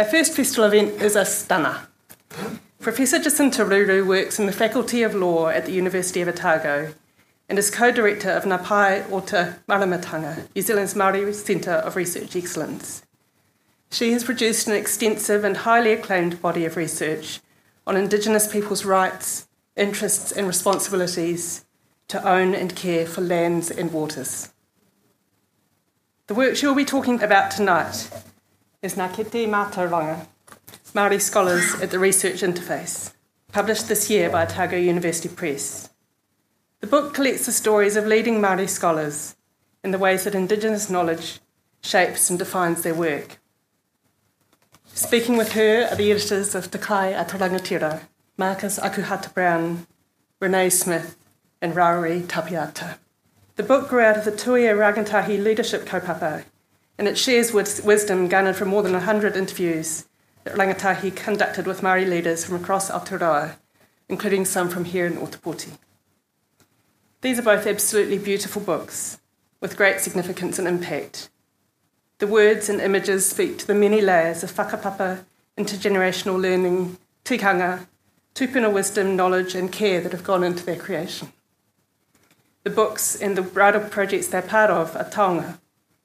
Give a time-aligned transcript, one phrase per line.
[0.00, 1.86] Our first festival event is a stunner.
[2.78, 6.94] Professor Jacinta Ruru works in the Faculty of Law at the University of Otago
[7.50, 13.02] and is co-director of Napai Ota Maramatanga, New Zealand's Māori Centre of Research Excellence.
[13.90, 17.40] She has produced an extensive and highly acclaimed body of research
[17.86, 21.66] on Indigenous people's rights, interests and responsibilities
[22.08, 24.48] to own and care for lands and waters.
[26.26, 28.08] The work she will be talking about tonight
[28.82, 30.26] is Ngā Kete Mātauranga,
[30.94, 33.12] Māori Scholars at the Research Interface,
[33.52, 35.90] published this year by Otago University Press.
[36.80, 39.36] The book collects the stories of leading Māori scholars
[39.84, 41.40] and the ways that Indigenous knowledge
[41.82, 43.38] shapes and defines their work.
[44.94, 48.00] Speaking with her are the editors of Te Kai a
[48.38, 49.86] Marcus Akuhata Brown,
[50.40, 51.18] Renee Smith,
[51.60, 52.96] and Rawiri Tapiata.
[53.56, 56.44] The book grew out of the Tuia Rangatahi Leadership Kaupapa,
[57.00, 60.06] and it shares wisdom garnered from more than 100 interviews
[60.44, 63.56] that Rangatahi conducted with Māori leaders from across Aotearoa,
[64.10, 65.78] including some from here in Ōtepoti.
[67.22, 69.18] These are both absolutely beautiful books,
[69.62, 71.30] with great significance and impact.
[72.18, 75.24] The words and images speak to the many layers of whakapapa,
[75.56, 77.86] intergenerational learning, tikanga,
[78.34, 81.32] tupuna wisdom, knowledge, and care that have gone into their creation.
[82.64, 85.56] The books and the bridal projects they're part of are taonga,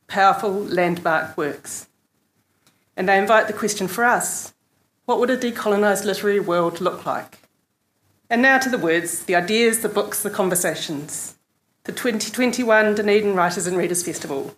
[0.08, 1.88] powerful landmark works.
[2.96, 4.54] And they invite the question for us
[5.06, 7.40] what would a decolonised literary world look like?
[8.30, 11.36] And now to the words, the ideas, the books, the conversations.
[11.84, 14.56] The 2021 Dunedin Writers and Readers Festival.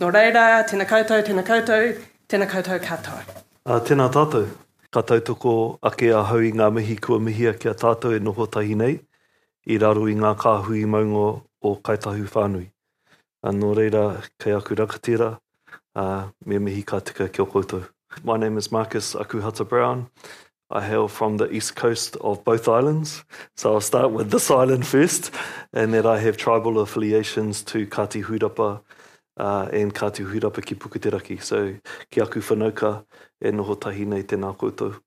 [0.00, 1.94] Nō reira, tēnā koutou, tēnā koutou,
[2.28, 3.22] tēnā koutou katoa.
[3.64, 4.48] Uh, tēnā tātou.
[4.90, 8.74] Ka tautoko ake a hau i ngā mihi kua mihia a tātou e noho tahi
[8.74, 8.98] nei
[9.66, 12.73] i raro i ngā kāhui maungo o Kaitahu Whānui.
[13.44, 15.38] Nō reira, kei aku rakatira,
[15.94, 17.86] uh, me mihi ka tika kia koutou.
[18.22, 20.08] My name is Marcus Akuhata Brown.
[20.70, 23.22] I hail from the east coast of both islands.
[23.54, 25.30] So I'll start with this island first,
[25.74, 28.80] and that I have tribal affiliations to Kati Hurapa
[29.36, 31.42] uh, and Kati Hurapa ki Pukuteraki.
[31.42, 31.74] So
[32.10, 33.04] ki aku whanauka
[33.44, 34.98] e noho tahi nei tēnā koutou.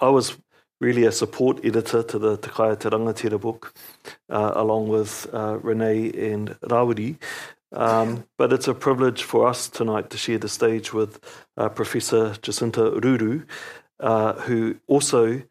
[0.00, 0.36] I was
[0.80, 3.72] really a support editor to the Te Kaya Te Rangatira book,
[4.28, 7.16] uh, along with uh, Renee and Rawiri.
[7.74, 11.18] Um, but it's a privilege for us tonight to share the stage with
[11.56, 13.46] uh, Professor Jacinta Ruru,
[13.98, 15.42] uh, who also,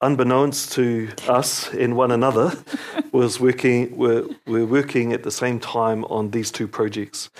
[0.00, 2.52] unbeknownst to us and one another,
[3.12, 3.96] was working.
[3.96, 7.30] We're, we're working at the same time on these two projects.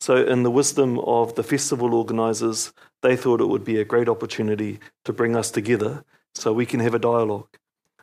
[0.00, 2.72] So, in the wisdom of the festival organisers,
[3.02, 6.04] they thought it would be a great opportunity to bring us together
[6.34, 7.48] so we can have a dialogue.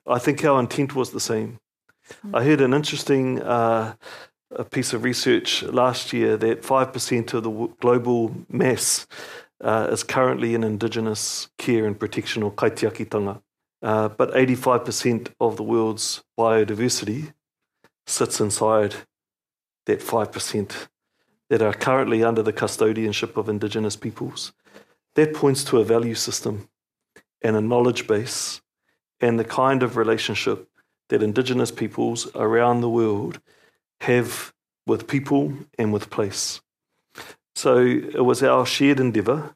[0.08, 1.60] I think our intent was the same.
[2.26, 2.40] Mm.
[2.40, 3.96] I heard an interesting uh,
[4.56, 9.08] a piece of research last year that 5% of the global mass
[9.62, 13.42] uh, is currently in Indigenous care and protection or kaitiakitanga.
[13.82, 17.34] Uh, but 85% of the world's biodiversity
[18.06, 18.96] sits inside
[19.86, 20.88] that 5%
[21.50, 24.54] that are currently under the custodianship of Indigenous peoples.
[25.16, 26.70] That points to a value system
[27.42, 28.62] and a knowledge base
[29.20, 30.70] and the kind of relationship
[31.10, 33.42] that Indigenous peoples around the world
[34.02, 34.52] have
[34.88, 36.60] with people and with place.
[37.56, 39.56] So it was our shared endeavour,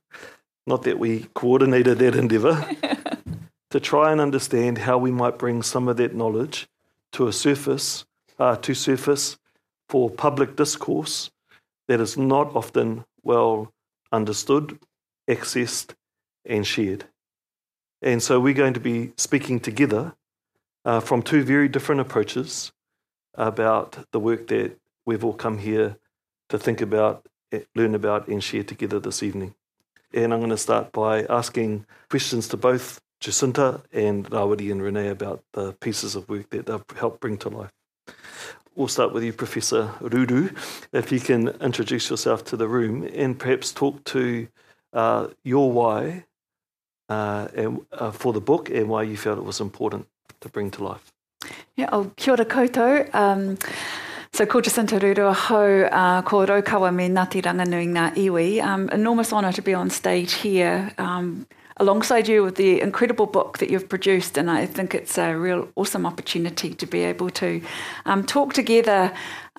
[0.68, 2.70] not that we coordinated that endeavour,
[3.72, 6.68] to try and understand how we might bring some of that knowledge
[7.14, 8.06] to a surface,
[8.38, 9.38] uh, to surface
[9.90, 11.32] for public discourse
[11.88, 13.74] that is not often well
[14.12, 14.78] understood,
[15.28, 15.96] accessed,
[16.46, 17.06] and shared.
[18.04, 20.14] And so we're going to be speaking together
[20.84, 22.72] uh, from two very different approaches
[23.38, 25.98] about the work that we've all come here
[26.50, 29.56] to think about, eh, learn about, and share together this evening.
[30.14, 35.10] And I'm going to start by asking questions to both Jacinta and Rawiri and Renee
[35.10, 37.72] about the pieces of work that they've helped bring to life.
[38.76, 40.56] We'll start with you, Professor Ruru.
[40.92, 44.48] If you can introduce yourself to the room and perhaps talk to
[44.92, 46.26] uh, your why
[47.08, 50.08] uh, and, uh, for the book and why you felt it was important
[50.42, 51.15] to bring to life.
[51.76, 53.14] Yeah, oh, kia ora koutou.
[53.14, 53.58] Um,
[54.32, 58.62] so ko Jacinta Ruru ho uh, ko Raukawa me Ngāti Ranginui ngā iwi.
[58.62, 63.58] Um, enormous honour to be on stage here um, alongside you with the incredible book
[63.58, 67.62] that you've produced and I think it's a real awesome opportunity to be able to
[68.06, 69.14] um, talk together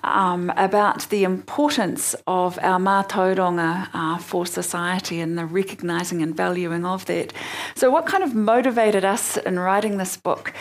[0.05, 6.85] um, about the importance of our mātauranga uh, for society and the recognising and valuing
[6.85, 7.33] of that.
[7.75, 10.53] So, what kind of motivated us in writing this book?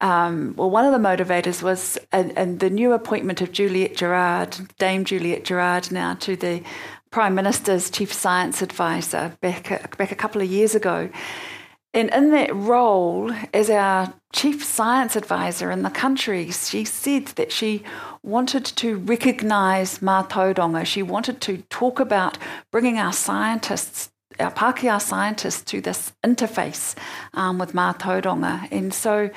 [0.00, 4.56] Um, well, one of the motivators was and, a, the new appointment of Juliet Gerrard,
[4.78, 6.62] Dame Juliet Gerrard, now to the
[7.14, 11.08] Prime Minister's Chief Science Advisor back a, back a couple of years ago.
[11.92, 17.52] And in that role, as our chief science advisor in the country, she said that
[17.52, 17.84] she
[18.24, 20.84] wanted to recognise Mātauranga.
[20.84, 22.36] She wanted to talk about
[22.72, 26.94] bringing our scientists our Pākehā scientists to this interface
[27.34, 28.68] um, with Mātauranga.
[28.70, 29.30] And so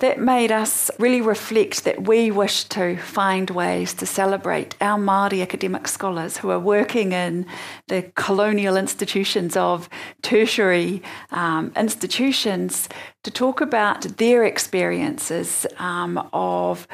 [0.00, 5.42] that made us really reflect that we wish to find ways to celebrate our Māori
[5.42, 7.46] academic scholars who are working in
[7.88, 9.88] the colonial institutions of
[10.22, 12.88] tertiary um, institutions
[13.24, 16.86] to talk about their experiences um, of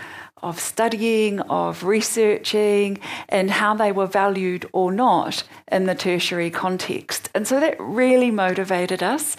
[0.45, 2.99] of studying, of researching,
[3.29, 5.43] and how they were valued or not
[5.73, 7.31] in the tertiary context.
[7.35, 9.37] And so that really motivated us.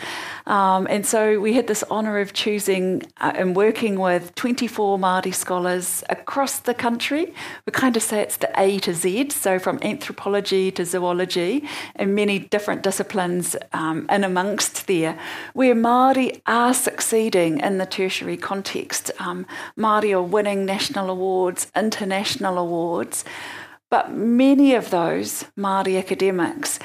[0.48, 5.34] Um, and so we had this honour of choosing uh, and working with 24 Māori
[5.34, 7.34] scholars across the country.
[7.66, 12.16] We kind of say it's the A to Z, so from anthropology to zoology and
[12.16, 15.18] many different disciplines um, in amongst there,
[15.54, 19.12] where Māori are succeeding in the tertiary context.
[19.20, 19.46] Um,
[19.78, 23.26] Māori are winning national awards, international awards.
[23.90, 26.80] But many of those Māori academics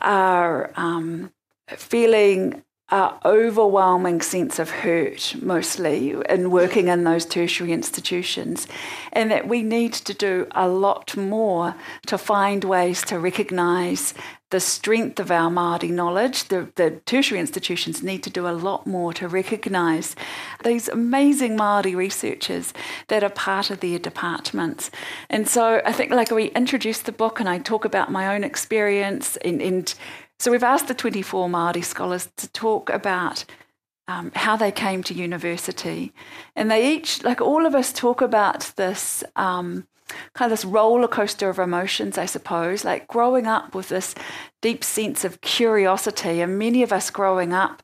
[0.00, 1.32] are um,
[1.68, 8.68] feeling an overwhelming sense of hurt, mostly, in working in those tertiary institutions,
[9.12, 11.74] and that we need to do a lot more
[12.06, 14.14] to find ways to recognise
[14.50, 16.44] the strength of our Māori knowledge.
[16.44, 20.14] The, the, tertiary institutions need to do a lot more to recognise
[20.64, 22.72] these amazing Māori researchers
[23.08, 24.90] that are part of their departments.
[25.30, 28.44] And so I think, like, we introduce the book and I talk about my own
[28.44, 29.94] experience and, and
[30.38, 33.44] so we've asked the 24 Māori scholars to talk about
[34.08, 36.12] um, how they came to university.
[36.54, 39.86] And they each, like all of us, talk about this um,
[40.34, 44.14] kind of this roller coaster of emotions, I suppose, like growing up with this
[44.60, 46.40] deep sense of curiosity.
[46.40, 47.82] And many of us growing up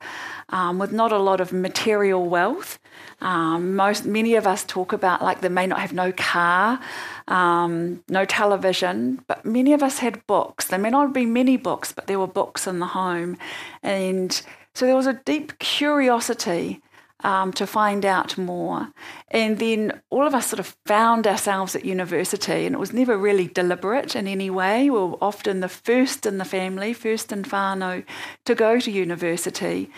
[0.53, 2.79] um, with not a lot of material wealth.
[3.21, 6.81] Um, most many of us talk about like they may not have no car,
[7.29, 10.67] um, no television, but many of us had books.
[10.67, 13.39] There may not be many books, but there were books in the home,
[13.83, 14.43] and
[14.75, 16.83] so there was a deep curiosity
[17.25, 18.89] um, to find out more.
[19.29, 23.17] And then all of us sort of found ourselves at university, and it was never
[23.17, 24.85] really deliberate in any way.
[24.85, 28.05] We were often the first in the family, first in whānau,
[28.45, 29.91] to go to university.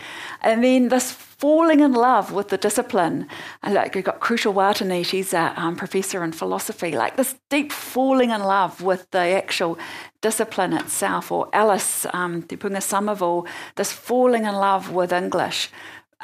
[0.43, 1.13] And then this
[1.45, 3.29] falling in love with the discipline.
[3.63, 8.31] Like we've got Krushil Watene, she's a um, professor in philosophy, like this deep falling
[8.31, 9.79] in love with the actual
[10.23, 11.31] discipline itself.
[11.31, 15.71] Or Alice um, Te Punga Somerville, this falling in love with English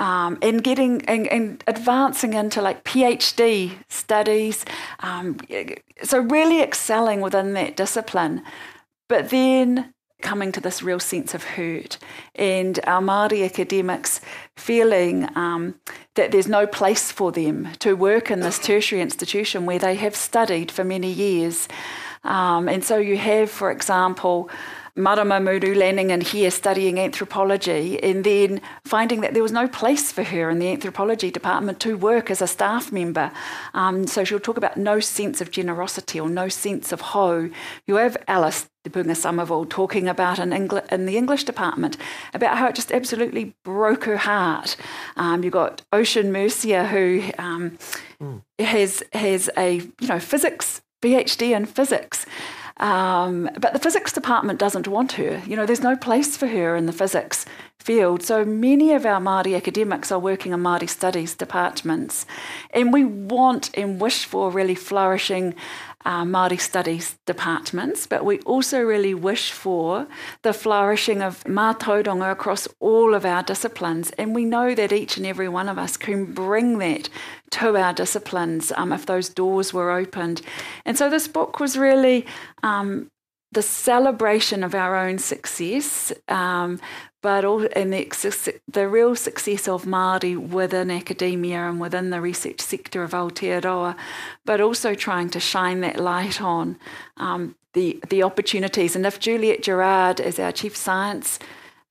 [0.01, 4.65] um, and getting and, and, advancing into like PhD studies.
[5.01, 5.39] Um,
[6.03, 8.43] so really excelling within that discipline,
[9.09, 9.93] but then
[10.23, 11.99] coming to this real sense of hurt
[12.35, 14.21] and our Māori academics
[14.57, 15.75] feeling um,
[16.15, 20.15] that there's no place for them to work in this tertiary institution where they have
[20.15, 21.69] studied for many years.
[22.23, 24.51] Um, and so you have, for example,
[25.01, 30.23] Marama Muru-Lanning in here studying anthropology and then finding that there was no place for
[30.23, 33.33] her in the anthropology department to work as a staff member.
[33.75, 37.51] Um, so she'll talk about no sense of generosity or no sense of ho.
[37.87, 41.97] You have Alice Te Punga Somerville talking about in, Engl- in the English department
[42.33, 44.77] about how it just absolutely broke her heart.
[45.17, 47.79] Um, you've got Ocean Mercier who um,
[48.21, 48.43] mm.
[48.59, 52.27] has has a you know physics PhD in physics.
[52.81, 55.43] Um, but the physics department doesn't want her.
[55.47, 57.45] You know, there's no place for her in the physics
[57.79, 58.23] field.
[58.23, 62.27] So many of our Māori academics are working in Māori studies departments.
[62.71, 65.55] And we want and wish for really flourishing
[66.05, 70.07] uh, Māori studies departments, but we also really wish for
[70.43, 74.11] the flourishing of mātauranga across all of our disciplines.
[74.13, 77.09] And we know that each and every one of us can bring that
[77.51, 80.41] to our disciplines um, if those doors were opened.
[80.85, 82.27] And so this book was really
[82.63, 83.11] um,
[83.53, 86.81] the celebration of our own success, um,
[87.21, 92.61] but all, and the, the real success of Māori within academia and within the research
[92.61, 93.97] sector of Aotearoa,
[94.45, 96.79] but also trying to shine that light on
[97.17, 98.95] um, the, the opportunities.
[98.97, 101.39] And if Juliet Gerrard, as our Chief Science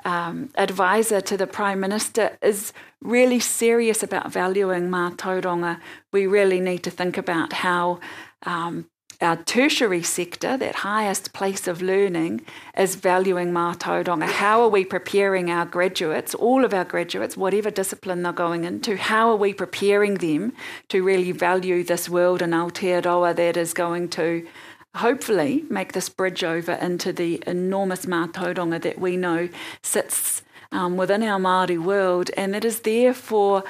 [0.05, 5.79] um, Advisor to the Prime Minister, is really serious about valuing Mātauranga,
[6.11, 7.99] we really need to think about how
[8.43, 8.89] um,
[9.21, 12.41] our tertiary sector, that highest place of learning,
[12.77, 14.25] is valuing Mātauranga.
[14.27, 18.95] How are we preparing our graduates, all of our graduates, whatever discipline they're going into,
[18.95, 20.53] how are we preparing them
[20.87, 24.47] to really value this world in Aotearoa that is going to
[24.95, 29.49] hopefully make this bridge over into the enormous mātauranga that we know
[29.83, 33.63] sits um, within our Māori world and it is there for,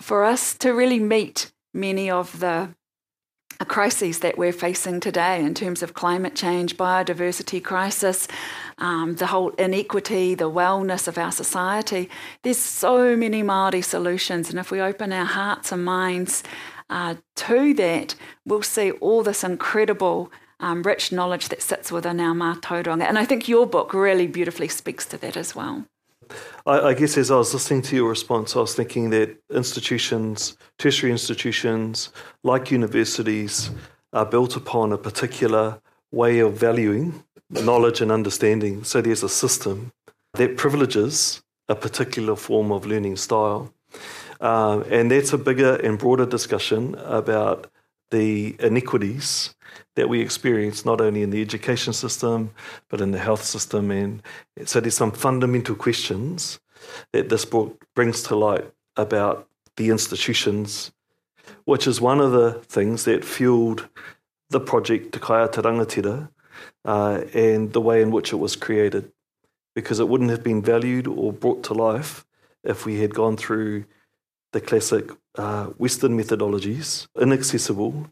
[0.00, 2.70] for us to really meet many of the
[3.64, 8.26] crises that we're facing today in terms of climate change, biodiversity crisis,
[8.78, 12.08] um, the whole inequity, the wellness of our society.
[12.42, 16.42] There's so many Māori solutions, and if we open our hearts and minds
[16.90, 20.30] uh, to that, we'll see all this incredible
[20.60, 23.04] um, rich knowledge that sits within our mātauranga.
[23.04, 25.84] And I think your book really beautifully speaks to that as well.
[26.66, 30.56] I, I, guess as I was listening to your response, I was thinking that institutions,
[30.78, 32.10] tertiary institutions
[32.42, 33.70] like universities,
[34.12, 35.80] are built upon a particular
[36.12, 38.84] way of valuing knowledge and understanding.
[38.84, 39.92] So there's a system
[40.34, 43.72] that privileges a particular form of learning style.
[44.40, 47.70] Um, and that's a bigger and broader discussion about
[48.10, 49.54] the inequities
[49.96, 52.50] that we experience not only in the education system
[52.88, 53.90] but in the health system.
[53.90, 54.22] And
[54.64, 56.60] so there's some fundamental questions
[57.12, 60.92] that this book brings to light about the institutions
[61.64, 63.88] which is one of the things that fueled
[64.50, 66.28] the project Te Kai a te Rangatira
[66.84, 69.10] uh, and the way in which it was created.
[69.74, 72.24] Because it wouldn't have been valued or brought to life
[72.62, 73.84] if we had gone through
[74.52, 78.08] the classic uh, Western methodologies, inaccessible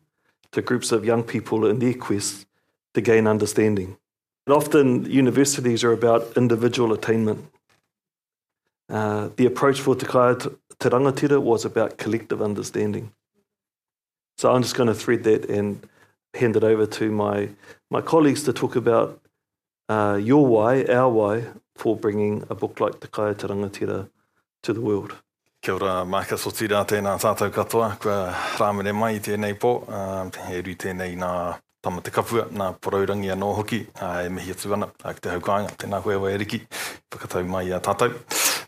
[0.53, 2.47] to groups of young people in their quest
[2.95, 3.97] to gain understanding.
[4.47, 7.51] And often, universities are about individual attainment.
[8.89, 13.13] Uh, the approach for Te Kai a te Rangatira was about collective understanding.
[14.39, 15.89] So I'm just going to thread that and
[16.35, 17.51] hand it over to my,
[17.91, 19.21] my colleagues to talk about
[19.89, 21.45] uh, your why, our why,
[21.77, 24.09] for bringing a book like Te Kai a te Rangatira
[24.63, 25.15] to the world.
[25.63, 28.15] Kia ora, Marcus o tira tēnā tātou katoa, kua
[28.59, 31.29] rāmene mai tēnei pō, uh, he rui tēnei nā
[31.79, 35.77] tama te kapua, nā poraurangi anō hoki, uh, e mihi atu ana, uh, te haukāinga,
[35.79, 36.59] tēnā koe wai eriki,
[37.15, 38.11] whakatau mai a tātou.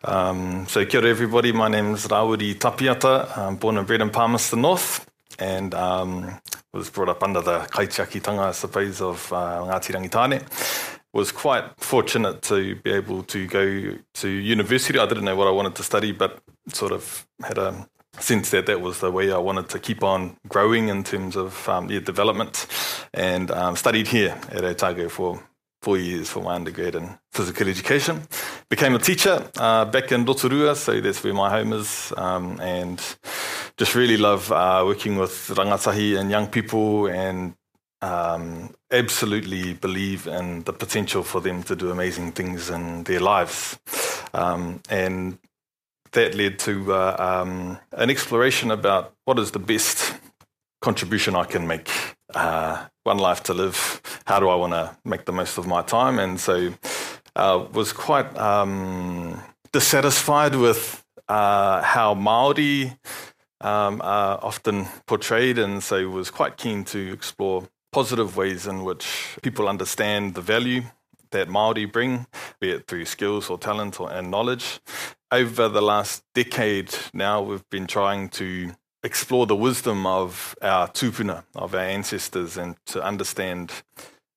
[0.06, 4.10] Um, so kia ora everybody, my name is Rawiri Tapiata, I'm born and bred in
[4.10, 5.04] Palmerston North,
[5.40, 6.38] and um,
[6.72, 12.42] was brought up under the kaitiakitanga, I suppose, of uh, Ngāti Rangitane was quite fortunate
[12.42, 14.99] to be able to go to university.
[14.99, 18.66] I didn't know what I wanted to study, but sort of had a sense that
[18.66, 22.00] that was the way I wanted to keep on growing in terms of um, yeah,
[22.00, 22.66] development,
[23.14, 25.40] and um, studied here at Otago for
[25.83, 28.26] four years for my undergrad in physical education.
[28.68, 33.00] Became a teacher uh, back in Rotorua, so that's where my home is, um, and
[33.76, 37.54] just really love uh, working with rangatahi and young people and
[38.04, 43.78] um, absolutely believe in the potential for them to do amazing things in their lives.
[44.34, 45.38] Um, and
[46.12, 50.14] that led to uh, um, an exploration about what is the best
[50.82, 51.90] contribution I can make.
[52.34, 54.02] Uh, one life to live.
[54.26, 56.18] How do I want to make the most of my time?
[56.18, 56.75] And so,
[57.37, 59.40] uh, was quite um,
[59.73, 62.96] dissatisfied with uh, how Maori
[63.61, 69.38] um, are often portrayed, and so was quite keen to explore positive ways in which
[69.40, 70.82] people understand the value
[71.30, 72.26] that Māori bring,
[72.60, 74.80] be it through skills or talent or, and knowledge.
[75.30, 78.72] Over the last decade now, we've been trying to
[79.04, 83.70] explore the wisdom of our tupuna, of our ancestors, and to understand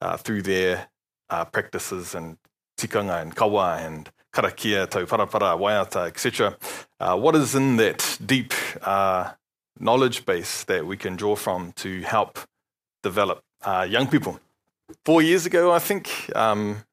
[0.02, 0.90] uh, through their
[1.32, 2.38] uh, practices and
[2.80, 6.56] tikanga and kawa and karakia, tau parapara, waiata, etc.
[7.00, 9.32] Uh, what is in that deep uh,
[9.80, 12.38] knowledge base that we can draw from to help
[13.02, 14.40] develop uh, young people.
[15.06, 16.84] Four years ago, I think, um,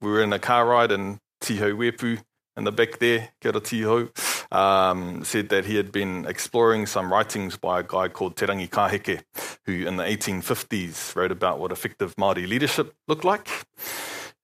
[0.00, 2.20] we were in a car ride in Tiho Wepu
[2.56, 4.08] in the back there, Kia Tiho,
[4.52, 9.22] um, said that he had been exploring some writings by a guy called Te Rangikāheke,
[9.66, 13.48] who in the 1850s wrote about what effective Māori leadership looked like.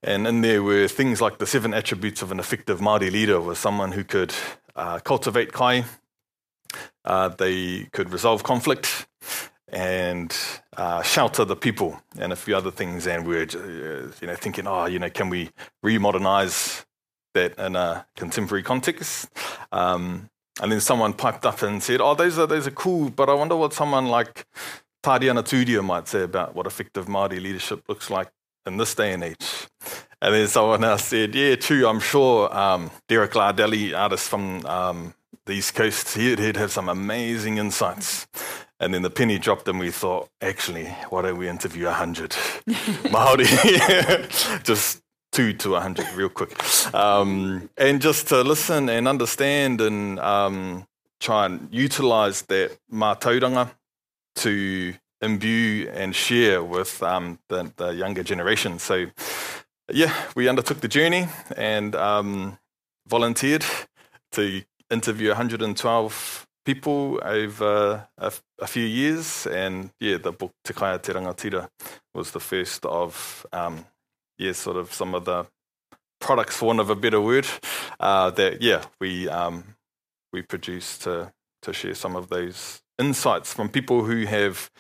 [0.03, 3.59] And in there were things like the seven attributes of an effective Māori leader was
[3.59, 4.35] someone who could
[4.75, 5.85] uh, cultivate kai,
[7.05, 9.07] uh, they could resolve conflict,
[9.73, 10.37] and
[10.77, 13.07] uh, shelter the people and a few other things.
[13.07, 15.51] And we are uh, you know, thinking, oh, you know, can we
[15.85, 16.85] remodernize
[17.35, 19.31] that in a contemporary context?
[19.73, 20.29] Um,
[20.61, 23.35] and then someone piped up and said, oh, those are, those are cool, but I
[23.35, 24.47] wonder what someone like
[25.03, 28.29] Tariana Turia might say about what effective Māori leadership looks like
[28.67, 29.69] in this day and age.
[30.21, 35.15] And then someone else said, yeah, true, I'm sure um, Derek Lardelli, artist from um,
[35.47, 38.29] the East Coast, he'd, he'd have some amazing insights.
[38.83, 42.35] And then the penny dropped, and we thought, actually, why don't we interview 100
[43.13, 43.45] Maori?
[44.65, 46.53] just two to 100 real quick.
[46.93, 50.85] Um, and just to listen and understand and um,
[51.21, 53.71] try and utilize that mātauranga
[54.37, 58.81] to imbue and share with um, the, the younger generation.
[58.81, 59.07] So,
[59.93, 62.59] yeah, we undertook the journey and um,
[63.07, 63.65] volunteered
[64.33, 69.47] to interview 112 people over a, a, few years.
[69.47, 71.69] And yeah, the book Te Kai a te Rangatira
[72.15, 73.85] was the first of, um,
[74.39, 75.47] yeah, sort of some of the
[76.21, 77.47] products, for want of a better word,
[78.01, 79.77] uh, that, yeah, we, um,
[80.33, 84.71] we produced to, to share some of those insights from people who have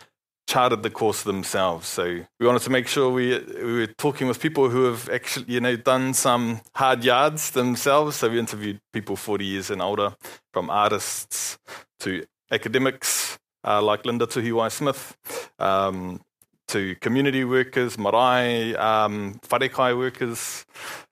[0.53, 1.89] charted the course themselves.
[1.89, 2.05] So
[2.39, 5.61] we wanted to make sure we, we were talking with people who have actually, you
[5.61, 8.17] know, done some hard yards themselves.
[8.17, 10.15] So we interviewed people 40 years and older,
[10.53, 11.57] from artists
[12.01, 15.17] to academics uh, like Linda Tuhiwai Smith,
[15.59, 16.21] um,
[16.69, 20.67] to community workers, marae, um, wharekai workers,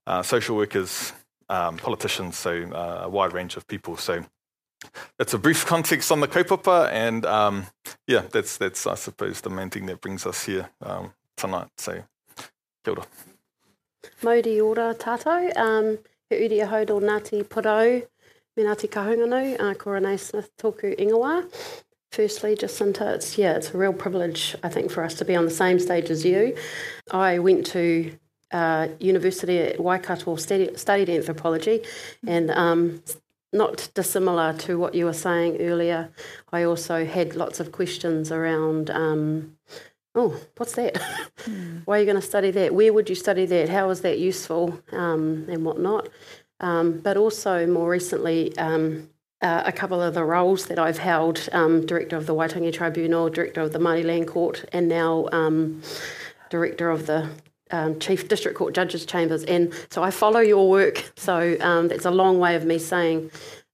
[0.06, 1.14] uh, social workers,
[1.48, 3.96] um, politicians, so uh, a wide range of people.
[3.96, 4.22] So
[5.18, 7.66] that's a brief context on the kaupapa, and um,
[8.06, 11.68] yeah, that's that's I suppose the main thing that brings us here um, tonight.
[11.78, 12.02] So,
[12.84, 13.06] kia ora.
[14.22, 18.06] Mauri ora tātou, um, he uri a haudol Ngāti Porou,
[18.56, 21.44] me Ngāti Kahungunu, uh, ko Renee Smith tōku ingoa.
[22.12, 25.44] Firstly, Jacinta, it's, yeah, it's a real privilege, I think, for us to be on
[25.44, 26.56] the same stage as you.
[27.12, 28.12] I went to
[28.50, 31.82] uh, university at Waikato, studied, studied anthropology,
[32.26, 33.02] and um,
[33.52, 36.10] not dissimilar to what you were saying earlier,
[36.52, 38.90] I also had lots of questions around.
[38.90, 39.56] Um,
[40.14, 40.94] oh, what's that?
[41.40, 41.82] Mm.
[41.86, 42.74] Why are you going to study that?
[42.74, 43.70] Where would you study that?
[43.70, 46.08] How is that useful um, and whatnot?
[46.60, 49.08] Um, but also more recently, um,
[49.42, 53.30] uh, a couple of the roles that I've held um, director of the Waitangi Tribunal,
[53.30, 55.80] director of the Māori Land Court, and now um,
[56.50, 57.30] director of the
[57.70, 59.44] um, Chief District Court Judges Chambers.
[59.44, 61.12] And so I follow your work.
[61.16, 63.30] So um, that's a long way of me saying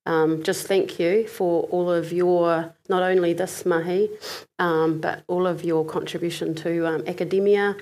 [0.07, 4.09] um, just thank you for all of your, not only this mahi,
[4.59, 7.77] um, but all of your contribution to um, academia.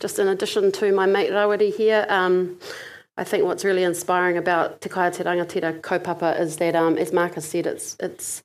[0.00, 2.58] Just in addition to my mate Rawiri here, um,
[3.18, 7.12] I think what's really inspiring about Te Kai a te Rangatira kaupapa is that, as
[7.12, 8.42] Marcus said, it's, it's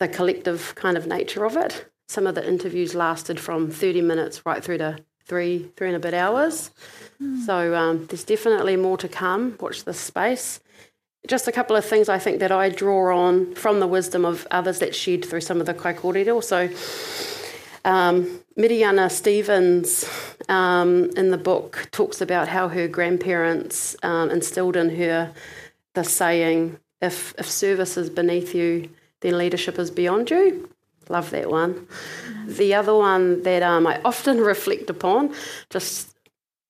[0.00, 1.86] the collective kind of nature of it.
[2.08, 6.00] Some of the interviews lasted from 30 minutes right through to three, three and a
[6.00, 6.70] bit hours.
[7.22, 7.44] Mm.
[7.46, 9.56] So um, there's definitely more to come.
[9.60, 10.60] Watch this space.
[11.26, 14.46] Just a couple of things I think that I draw on from the wisdom of
[14.50, 16.42] others that shared through some of the kaikorero.
[16.42, 16.70] So
[17.84, 20.08] um, Miriana Stevens
[20.48, 25.32] um, in the book talks about how her grandparents um, instilled in her
[25.94, 28.88] the saying, if, if service is beneath you,
[29.20, 30.68] then leadership is beyond you.
[31.08, 31.86] Love that one.
[32.46, 35.34] The other one that um, I often reflect upon,
[35.70, 36.14] just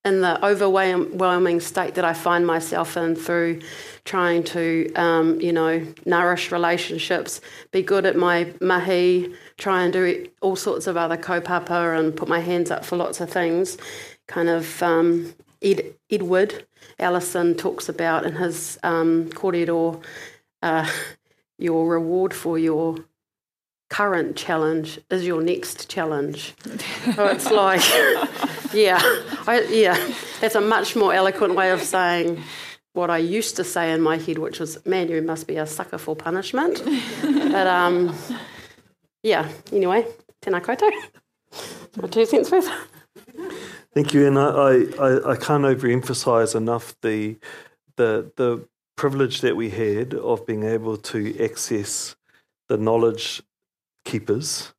[0.05, 3.61] in the overwhelming state that I find myself in through
[4.05, 7.41] trying to, um, you know, nourish relationships,
[7.73, 12.29] be good at my mahi, try and do all sorts of other kaupapa and put
[12.29, 13.77] my hands up for lots of things.
[14.27, 16.65] Kind of um, Ed, Edward
[16.99, 20.03] Ellison talks about in his um, kōrero,
[20.63, 20.89] uh,
[21.59, 22.97] your reward for your
[23.89, 26.55] current challenge is your next challenge.
[27.15, 27.81] so it's like,
[28.73, 29.01] yeah,
[29.47, 32.43] I, yeah, that's a much more eloquent way of saying
[32.93, 35.67] what I used to say in my head, which was, man, you must be a
[35.67, 36.83] sucker for punishment.
[37.23, 38.15] but um,
[39.23, 40.07] yeah, anyway,
[40.43, 40.91] tēnā koutou.
[42.01, 42.71] My two cents worth.
[43.95, 47.37] Thank you, and I, I, I can't overemphasize enough the
[47.97, 52.17] the the privilege that we had of being able to access
[52.69, 53.43] the knowledge
[54.09, 54.73] keepers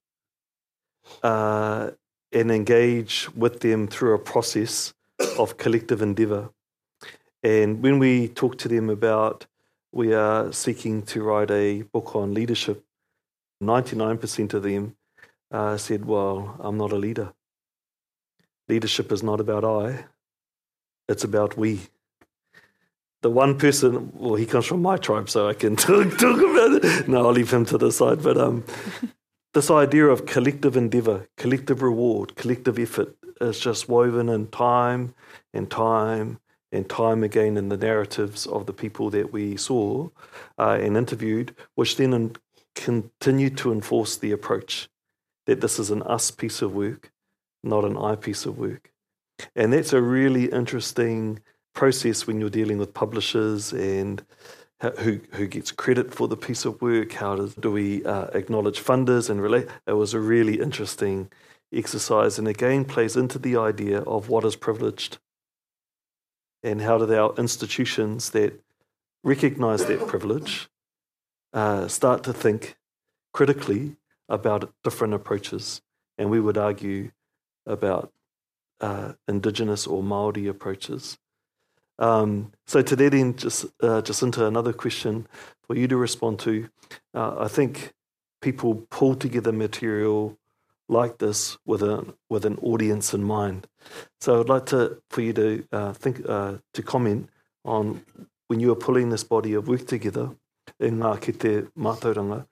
[1.24, 1.92] uh,
[2.32, 4.94] and engage with them through a process
[5.38, 6.50] of collective endeavour.
[7.44, 9.46] And when we talk to them about
[9.92, 12.84] we are seeking to write a book on leadership,
[13.62, 14.96] 99% of them
[15.52, 17.34] uh, said, Well, I'm not a leader.
[18.68, 20.06] Leadership is not about I,
[21.08, 21.80] it's about we.
[23.22, 26.84] The one person, well, he comes from my tribe, so I can talk, talk about
[26.84, 27.08] it.
[27.08, 28.22] No, I'll leave him to the side.
[28.24, 28.64] But um,
[29.54, 35.14] this idea of collective endeavor, collective reward, collective effort is just woven in time
[35.54, 36.40] and time
[36.72, 40.08] and time again in the narratives of the people that we saw
[40.60, 42.36] uh, and interviewed, which then in,
[42.76, 44.88] continued to enforce the approach
[45.48, 47.12] that this is an us piece of work,
[47.64, 48.92] not an I piece of work.
[49.56, 51.40] And that's a really interesting
[51.74, 54.24] process when you're dealing with publishers and
[55.00, 57.14] who who gets credit for the piece of work?
[57.14, 59.68] How does, do we uh, acknowledge funders and relate?
[59.86, 61.30] It was a really interesting
[61.74, 65.18] exercise, and again plays into the idea of what is privileged,
[66.64, 68.62] and how do our institutions that
[69.24, 70.70] recognise that privilege
[71.54, 72.78] uh, start to think
[73.34, 73.98] critically
[74.30, 75.82] about different approaches
[76.20, 77.10] and we would argue
[77.66, 78.12] about
[78.82, 81.18] uh, Indigenous or Maori approaches.
[82.00, 85.28] Um, so to that end, just, uh, Jacinta, another question
[85.68, 86.70] for you to respond to.
[87.14, 87.94] Uh, I think
[88.42, 90.38] people pull together material
[90.88, 93.68] like this with an with an audience in mind.
[94.22, 97.30] So I'd like to for you to uh, think uh, to comment
[97.64, 98.02] on
[98.48, 100.32] when you were pulling this body of work together
[100.80, 102.48] in Ngā Kite Mātauranga,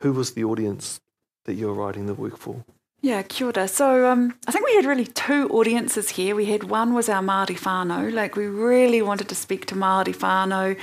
[0.00, 1.00] who was the audience
[1.44, 2.64] that you were writing the work for?
[3.04, 3.68] Yeah, kia ora.
[3.68, 6.34] So um, I think we had really two audiences here.
[6.34, 8.10] We had one was our Māori whānau.
[8.10, 10.74] Like we really wanted to speak to Māori whānau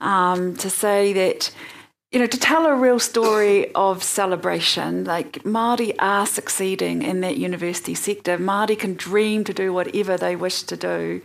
[0.00, 1.52] um, to say that
[2.10, 7.36] you know, to tell a real story of celebration, like Māori are succeeding in that
[7.36, 8.36] university sector.
[8.36, 11.22] Māori can dream to do whatever they wish to do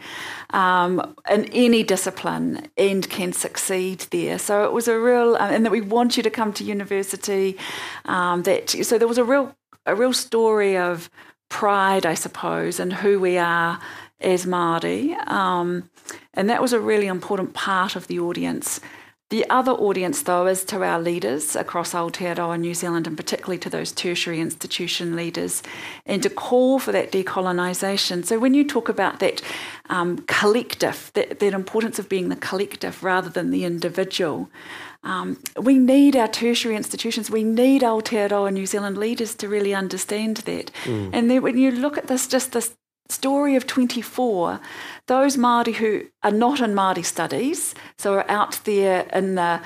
[0.51, 4.37] um, in any discipline and can succeed there.
[4.37, 7.57] So it was a real, um, and that we want you to come to university.
[8.05, 9.55] Um, that so there was a real,
[9.87, 11.09] a real story of
[11.49, 13.79] pride, I suppose, and who we are
[14.21, 15.89] as Māori, um,
[16.35, 18.79] and that was a really important part of the audience.
[19.35, 23.69] The other audience, though, is to our leaders across Aotearoa New Zealand, and particularly to
[23.69, 25.61] those tertiary institution leaders,
[26.05, 28.25] and to call for that decolonisation.
[28.25, 29.41] So, when you talk about that
[29.89, 34.49] um, collective, that, that, importance of being the collective rather than the individual,
[35.03, 40.37] um, we need our tertiary institutions, we need Aotearoa New Zealand leaders to really understand
[40.45, 40.71] that.
[40.85, 41.09] Mm.
[41.11, 42.73] And then when you look at this, just this
[43.09, 44.59] story of 24,
[45.07, 49.61] those Māori who are not in Māori studies, so are out there in the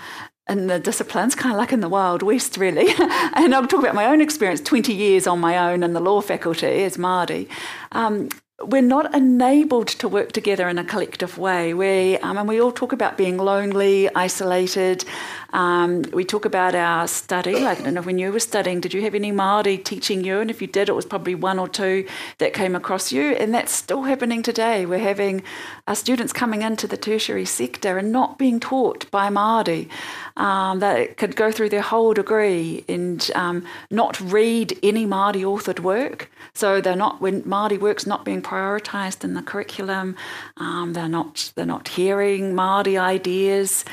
[0.49, 2.87] in the disciplines, kind of like in the Wild West, really.
[3.35, 6.21] and I'll talk about my own experience 20 years on my own in the law
[6.21, 7.47] faculty as Māori.
[7.91, 8.29] Um,
[8.61, 11.73] we're not enabled to work together in a collective way.
[11.73, 15.05] We, um, and we all talk about being lonely, isolated.
[15.51, 17.59] Um, we talk about our study.
[17.59, 20.39] Like, I don't know, when you were studying, did you have any Māori teaching you?
[20.39, 22.05] And if you did, it was probably one or two
[22.37, 23.31] that came across you.
[23.31, 24.85] And that's still happening today.
[24.85, 25.41] We're having
[25.87, 29.89] our students coming into the tertiary sector and not being taught by Māori.
[30.37, 35.79] Um, that could go through their whole degree and um, not read any Māori authored
[35.79, 36.29] work.
[36.53, 40.15] So they're not, when Māori work's not being prioritised in the curriculum,
[40.57, 43.85] um, they're, not, they're not hearing Māori ideas.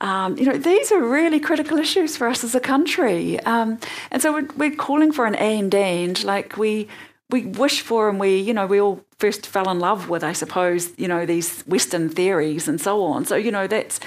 [0.00, 3.38] Um, you know, these are really critical issues for us as a country.
[3.40, 3.78] Um,
[4.10, 6.88] and so we're, we're, calling for an and and, like we
[7.30, 10.32] we wish for and we, you know, we all first fell in love with, I
[10.32, 13.24] suppose, you know, these Western theories and so on.
[13.24, 14.00] So, you know, that's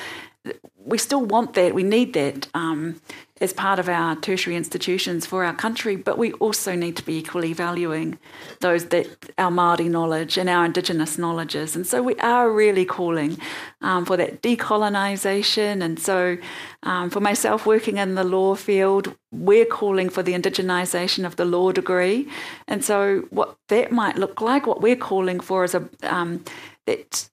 [0.76, 3.00] we still want that, we need that um,
[3.40, 7.18] as part of our tertiary institutions for our country, but we also need to be
[7.18, 8.18] equally valuing
[8.60, 11.76] those that our Māori knowledge and our Indigenous knowledges.
[11.76, 13.38] And so we are really calling
[13.82, 15.82] um, for that decolonisation.
[15.82, 16.38] And so
[16.84, 21.46] um, for myself working in the law field, we're calling for the indigenisation of the
[21.46, 22.28] law degree.
[22.68, 26.44] And so what that might look like, what we're calling for is a um,
[26.86, 27.30] that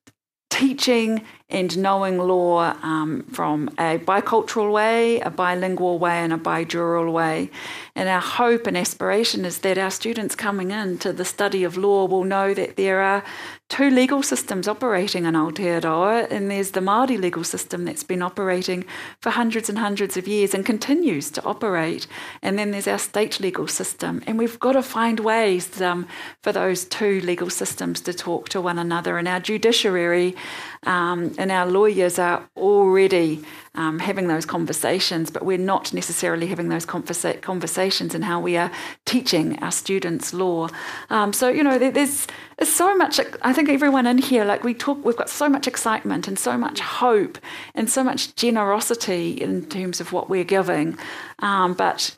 [0.71, 7.13] teaching and knowing law um, from a bicultural way, a bilingual way, and a bijural
[7.13, 7.51] way.
[7.97, 12.07] And our hope and aspiration is that our students coming into the study of law
[12.07, 13.25] will know that there are
[13.69, 18.85] two legal systems operating in Aotearoa, and there's the Māori legal system that's been operating
[19.21, 22.07] for hundreds and hundreds of years and continues to operate,
[22.43, 24.23] and then there's our state legal system.
[24.27, 26.07] And we've got to find ways um,
[26.43, 30.37] for those two legal systems to talk to one another, and our judiciary
[30.85, 33.43] um, and our lawyers are already
[33.75, 38.57] um, having those conversations, but we're not necessarily having those conversa- conversations in how we
[38.57, 38.71] are
[39.05, 40.69] teaching our students law.
[41.11, 44.65] Um, so, you know, there, there's, there's so much, I think everyone in here, like
[44.65, 47.39] we talk, we've got so much excitement and so much hope
[47.75, 50.99] and so much generosity in terms of what we're giving.
[51.39, 52.17] Um, but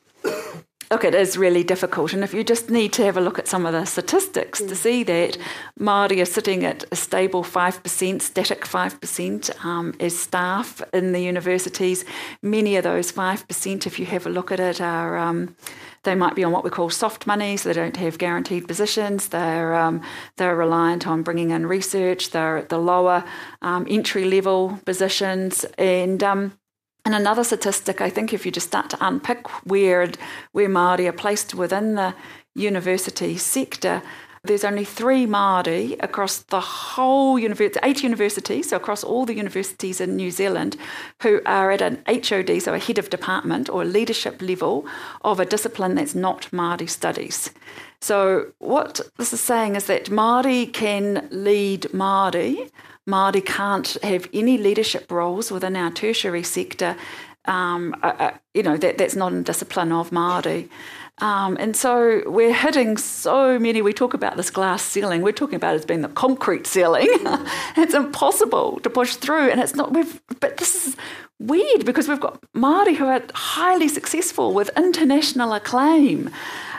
[0.92, 2.12] look, it is really difficult.
[2.12, 4.68] And if you just need to have a look at some of the statistics mm.
[4.68, 5.38] to see that
[5.80, 12.04] Māori are sitting at a stable 5%, static 5% um, as staff in the universities,
[12.42, 15.16] many of those 5%, if you have a look at it, are.
[15.16, 15.56] Um,
[16.04, 19.28] they might be on what we call soft money, so they don't have guaranteed positions.
[19.28, 20.02] They're um,
[20.36, 22.30] they're reliant on bringing in research.
[22.30, 23.22] They're at the lower
[23.62, 26.58] um, entry level positions, and um,
[27.04, 30.10] and another statistic, I think, if you just start to unpick where
[30.52, 32.14] where Māori are placed within the
[32.54, 34.02] university sector,
[34.44, 40.00] there's only three Māori across the whole university, eight universities, so across all the universities
[40.00, 40.76] in New Zealand,
[41.22, 44.84] who are at an HOD, so a head of department or leadership level
[45.22, 47.50] of a discipline that's not Māori studies.
[48.00, 52.68] So what this is saying is that Māori can lead Māori
[53.08, 56.96] Māori can't have any leadership roles within our tertiary sector.
[57.46, 60.68] Um, uh, uh, you know, that, that's not a discipline of Māori.
[61.18, 63.82] Um, and so we're hitting so many.
[63.82, 65.22] We talk about this glass ceiling.
[65.22, 67.08] We're talking about it as being the concrete ceiling.
[67.76, 69.92] it's impossible to push through, and it's not.
[69.92, 70.96] We've, but this is
[71.38, 76.30] weird because we've got Māori who are highly successful with international acclaim.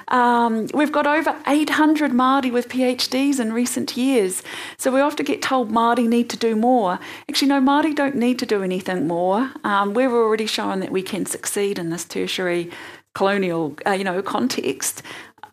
[0.10, 4.44] Um, we've got over 800 Māori with PhDs in recent years.
[4.78, 7.00] So we often get told Māori need to do more.
[7.30, 9.52] Actually, no, Māori don't need to do anything more.
[9.64, 12.72] Um, we've already shown that we can succeed in this tertiary
[13.14, 15.04] colonial, uh, you know, context,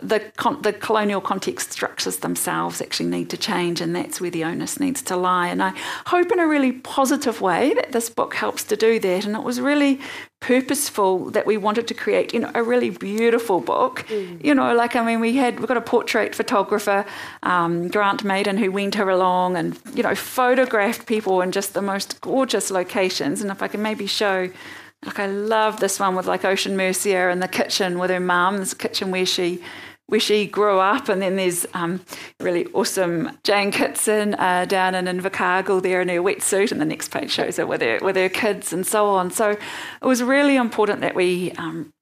[0.03, 4.45] the, con- the colonial context structures themselves actually need to change, and that's where the
[4.45, 5.49] onus needs to lie.
[5.49, 5.73] And I
[6.07, 9.25] hope in a really positive way that this book helps to do that.
[9.25, 10.01] And it was really
[10.41, 14.07] purposeful that we wanted to create, you know, a really beautiful book.
[14.09, 14.43] Mm.
[14.45, 17.05] You know, like I mean, we had we got a portrait photographer,
[17.43, 21.83] um, Grant Maiden, who went her along and you know photographed people in just the
[21.83, 23.43] most gorgeous locations.
[23.43, 24.51] And if I can maybe show
[25.05, 28.59] like I love this one with like Ocean Mercier in the kitchen with her mum,
[28.59, 29.63] this kitchen where she
[30.11, 32.01] where she grew up, and then there's um,
[32.41, 37.11] really awesome Jane Kitson uh, down in Invercargill there in her wetsuit, and the next
[37.11, 39.31] page shows her with her with her kids and so on.
[39.31, 39.59] So it
[40.03, 41.93] was really important that we um,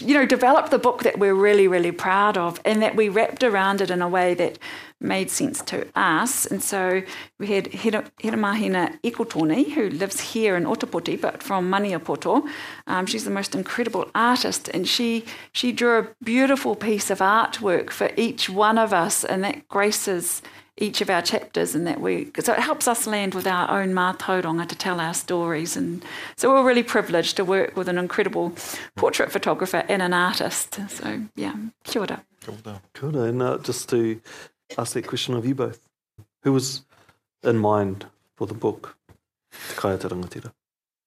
[0.00, 3.42] you know, developed the book that we're really, really proud of and that we wrapped
[3.44, 4.58] around it in a way that
[4.98, 6.46] made sense to us.
[6.46, 7.02] And so
[7.38, 12.48] we had Hiramahina Ikotoni, who lives here in Ōtepoti, but from Maniapoto.
[12.86, 17.90] Um, she's the most incredible artist, and she, she drew a beautiful piece of artwork
[17.90, 20.40] for each one of us, and that graces
[20.76, 23.92] each of our chapters and that we so it helps us land with our own
[23.92, 25.76] mātauranga to tell our stories.
[25.76, 26.04] And
[26.36, 28.52] so we're really privileged to work with an incredible
[28.96, 30.80] portrait photographer and an artist.
[30.88, 32.24] So yeah kia ora.
[32.40, 33.22] Kia ora, kia ora.
[33.28, 34.20] and uh, just to
[34.76, 35.86] ask that question of you both
[36.42, 36.84] who was
[37.42, 38.06] in mind
[38.36, 38.96] for the book
[39.68, 40.52] Te Kai a te Rangatira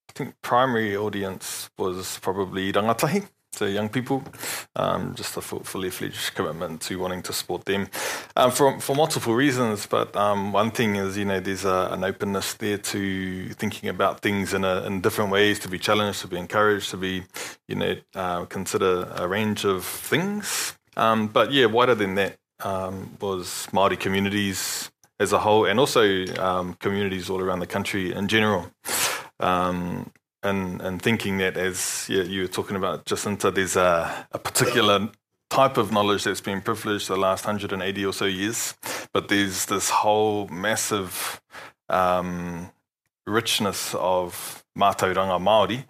[0.09, 3.27] I think primary audience was probably rangatahi
[3.57, 4.23] to young people,
[4.75, 7.87] um, just a fully fledged commitment to wanting to support them
[8.35, 9.85] um, for, for multiple reasons.
[9.85, 14.21] But um, one thing is, you know, there's a, an openness there to thinking about
[14.21, 17.23] things in, a, in different ways, to be challenged, to be encouraged, to be,
[17.67, 20.77] you know, uh, consider a range of things.
[20.95, 26.25] Um, but yeah, wider than that um, was Māori communities as a whole, and also
[26.37, 28.71] um, communities all around the country in general.
[29.39, 30.11] Um,
[30.43, 35.09] and and thinking that as yeah, you were talking about Jacinta, there's a, a particular
[35.49, 38.75] type of knowledge that's been privileged the last 180 or so years,
[39.13, 41.41] but there's this whole massive
[41.89, 42.69] um,
[43.25, 45.85] richness of mātauranga Māori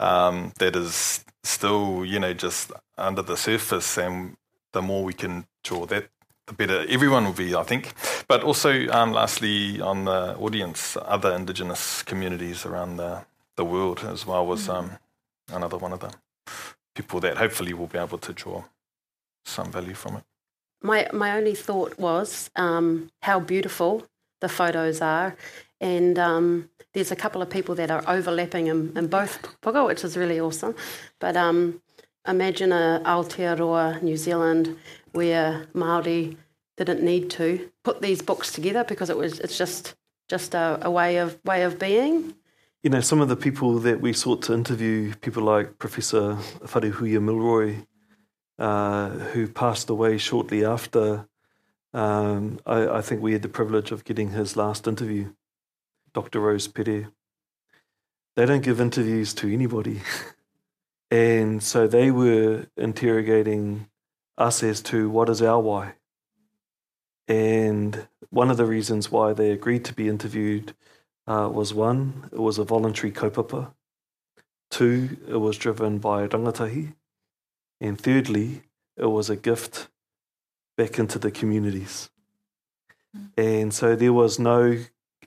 [0.00, 4.36] um, that is still, you know, just under the surface, and
[4.72, 6.08] the more we can draw that,
[6.46, 7.92] the better everyone will be, I think.
[8.28, 13.24] But also, um, lastly, on the audience, other Indigenous communities around the
[13.56, 14.74] the world as well was mm.
[14.74, 14.90] um,
[15.52, 16.14] another one of the
[16.94, 18.64] people that hopefully will be able to draw
[19.44, 20.24] some value from it.
[20.82, 24.06] My my only thought was um, how beautiful
[24.40, 25.36] the photos are,
[25.80, 30.04] and um, there's a couple of people that are overlapping in, in both puka, which
[30.04, 30.74] is really awesome.
[31.20, 31.80] But um,
[32.26, 34.76] imagine a Aotearoa New Zealand
[35.12, 36.36] where Maori
[36.76, 39.94] didn't need to put these books together because it was it's just
[40.28, 42.34] just a, a way of way of being
[42.82, 47.22] you know, some of the people that we sought to interview, people like Professor Wharehuia
[47.22, 47.86] Milroy,
[48.58, 51.28] uh, who passed away shortly after,
[51.94, 55.32] um, I, I, think we had the privilege of getting his last interview,
[56.12, 56.40] Dr.
[56.40, 57.08] Rose Pere.
[58.34, 60.00] They don't give interviews to anybody.
[61.10, 63.88] and so they were interrogating
[64.38, 65.94] us as to what is our why.
[67.28, 70.74] And one of the reasons why they agreed to be interviewed
[71.26, 73.72] uh, was one, it was a voluntary kaupapa.
[74.70, 76.94] Two, it was driven by rangatahi.
[77.80, 78.62] And thirdly,
[78.96, 79.88] it was a gift
[80.76, 82.10] back into the communities.
[83.36, 84.78] And so there was no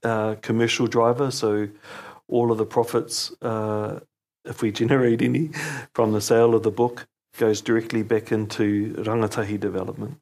[0.03, 1.31] uh, commercial driver.
[1.31, 1.69] So
[2.27, 3.99] all of the profits, uh,
[4.45, 5.51] if we generate any
[5.93, 10.19] from the sale of the book, goes directly back into rangatahi development.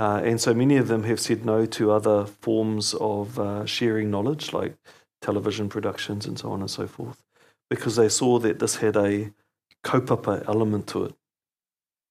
[0.00, 4.10] Uh, and so many of them have said no to other forms of uh, sharing
[4.10, 4.74] knowledge, like
[5.20, 7.22] television productions and so on and so forth,
[7.68, 9.30] because they saw that this had a
[9.84, 11.14] kaupapa element to it,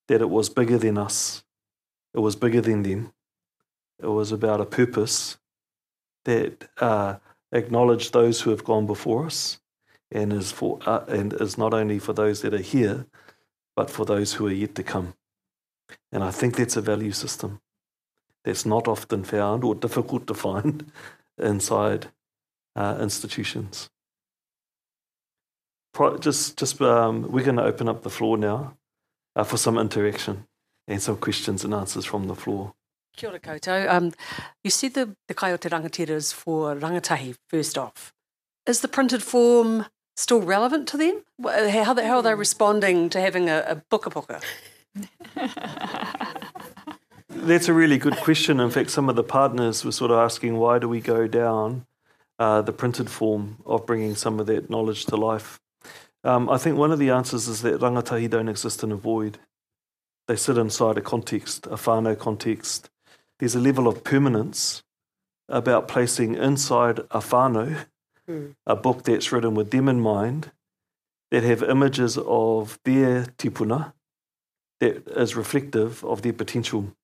[0.08, 1.43] that it was bigger than us,
[2.13, 3.12] it was bigger than them,
[3.97, 5.39] it was about a purpose
[6.25, 7.15] that uh,
[7.52, 9.60] acknowledged those who have gone before us,
[10.12, 13.08] and is for uh, and is not only for those that are here,
[13.75, 15.15] but for those who are yet to come.
[16.12, 17.62] And I think that's a value system
[18.43, 20.91] that's not often found or difficult to find
[21.38, 22.08] inside
[22.75, 23.89] uh, institutions.
[26.19, 28.78] Just, just um, we're going to open up the floor now.
[29.36, 30.45] uh, for some interaction
[30.88, 32.73] and some questions and answers from the floor.
[33.15, 33.89] Kia ora koutou.
[33.89, 34.13] Um,
[34.63, 38.13] you said the, the kai o te rangatira is for rangatahi, first off.
[38.65, 41.23] Is the printed form still relevant to them?
[41.43, 44.41] How, how are they responding to having a, a puka puka?
[47.41, 48.60] That's a really good question.
[48.60, 51.86] In fact, some of the partners were sort of asking why do we go down
[52.38, 55.60] uh, the printed form of bringing some of that knowledge to life.
[56.23, 59.39] Um, I think one of the answers is that rangatahi don't exist in a void.
[60.28, 62.89] They sit inside a context, a whānau context.
[63.39, 64.84] There's a level of permanence
[65.47, 67.86] about placing inside a whānau
[68.30, 68.56] mm.
[68.65, 70.52] a book that's written with them in mind,
[71.32, 73.93] that have images of their tipuna
[74.80, 76.95] that is reflective of their potential.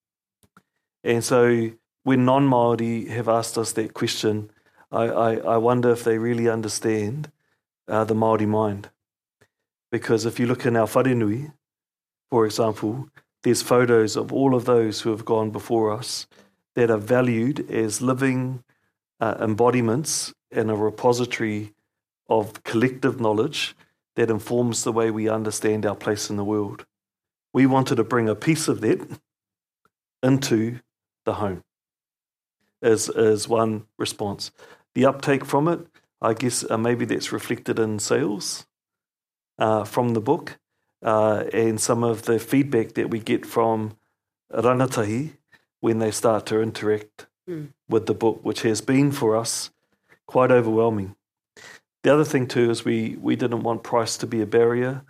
[1.05, 1.71] And so
[2.03, 4.49] when non Māori have asked us that question,
[4.91, 7.31] I, I, I wonder if they really understand
[7.87, 8.89] uh, the Māori mind.
[9.91, 11.53] Because if you look in our wharenui,
[12.31, 13.07] for example,
[13.43, 16.25] there's photos of all of those who have gone before us
[16.75, 18.63] that are valued as living
[19.19, 21.73] uh, embodiments in a repository
[22.27, 23.75] of collective knowledge
[24.15, 26.85] that informs the way we understand our place in the world.
[27.53, 29.07] We wanted to bring a piece of that
[30.23, 30.79] into
[31.25, 31.63] the home
[32.81, 34.51] as, as one response.
[34.93, 35.79] The uptake from it,
[36.21, 38.65] I guess uh, maybe that's reflected in sales
[39.59, 40.57] uh, from the book
[41.03, 43.97] uh, and some of the feedback that we get from
[44.51, 45.31] rangatahi
[45.81, 47.67] when they start to interact mm.
[47.89, 49.69] with the book, which has been for us
[50.27, 51.15] quite overwhelming.
[52.03, 55.03] The other thing too is we we didn't want price to be a barrier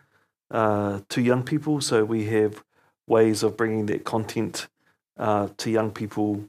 [0.49, 2.63] uh, to young people, so we have
[3.07, 4.67] ways of bringing that content
[5.17, 6.45] uh, to young people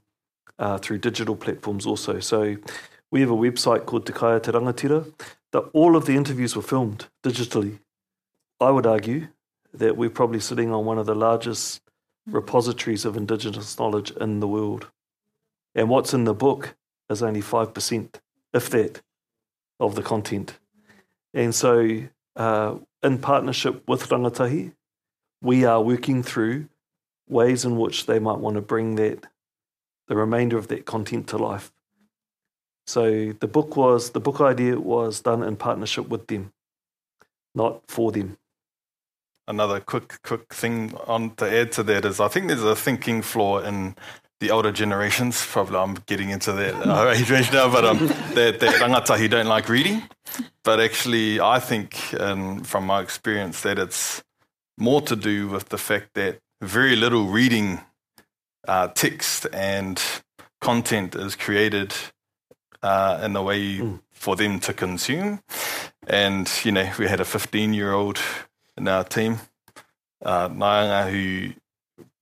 [0.59, 2.21] uh, through digital platforms also.
[2.21, 2.57] So
[3.11, 5.13] we have a website called Te Kai a te Rangatira
[5.53, 7.79] that all of the interviews were filmed digitally.
[8.61, 9.29] I would argue
[9.73, 11.83] that we're probably sitting on one of the largest
[12.27, 14.91] repositories of Indigenous knowledge in the world.
[15.75, 16.75] And what's in the book
[17.11, 18.15] is only 5%,
[18.53, 19.03] if that,
[19.79, 20.59] of the content.
[21.35, 22.03] And so,
[22.35, 24.73] uh, in partnership with Rangatahi,
[25.43, 26.69] we are working through
[27.29, 29.27] ways in which they might want to bring that,
[30.09, 31.73] the remainder of that content to life.
[32.87, 36.53] So the book was the book idea was done in partnership with them,
[37.55, 38.39] not for them
[39.49, 43.23] another quick quick thing on to add to that is I think there's a thinking
[43.23, 43.95] flaw in
[44.41, 45.45] the older generations.
[45.47, 49.47] Probably I'm getting into that uh, age range now, but um, that, that rangatahi don't
[49.47, 50.03] like reading.
[50.63, 54.23] But actually, I think, um, from my experience, that it's
[54.77, 57.81] more to do with the fact that very little reading
[58.67, 60.03] uh, text and
[60.61, 61.95] content is created
[62.83, 64.01] uh, in the way mm.
[64.11, 65.41] for them to consume.
[66.07, 68.19] And, you know, we had a 15 year old
[68.77, 69.39] in our team,
[70.25, 71.55] uh, Naanga, who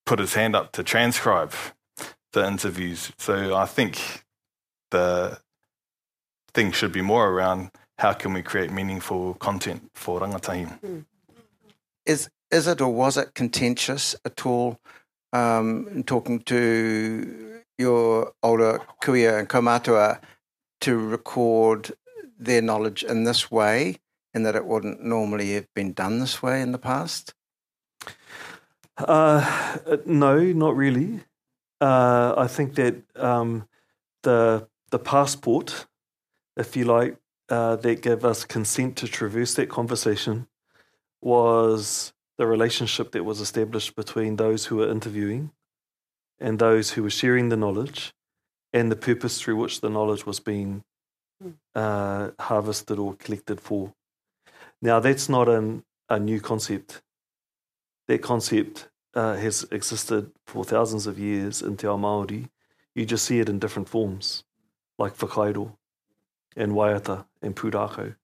[0.07, 1.53] put his hand up to transcribe
[2.33, 3.13] the interviews.
[3.19, 4.25] So I think
[4.91, 5.39] the
[6.53, 10.81] thing should be more around how can we create meaningful content for rangatahi.
[10.81, 11.05] Mm.
[12.07, 14.79] Is is it or was it contentious at all
[15.33, 20.21] um, talking to your older kuia and kaumatua
[20.81, 21.93] to record
[22.39, 23.99] their knowledge in this way
[24.33, 27.35] and that it wouldn't normally have been done this way in the past?
[28.97, 31.21] Uh, no, not really.
[31.81, 33.67] Uh, I think that um,
[34.23, 35.87] the the passport,
[36.57, 37.17] if you like,
[37.49, 40.47] uh, that gave us consent to traverse that conversation
[41.21, 45.53] was the relationship that was established between those who were interviewing
[46.41, 48.13] and those who were sharing the knowledge
[48.73, 50.83] and the purpose through which the knowledge was being
[51.41, 51.51] hmm.
[51.75, 53.95] uh, harvested or collected for.
[54.83, 57.03] Now, that's not an, a new concept.
[58.09, 62.49] That concept uh, has existed for thousands of years in Te Ao Māori.
[62.95, 64.45] You just see it in different forms,
[64.99, 65.77] like whakairo
[66.57, 68.15] and waiata and pūrākau.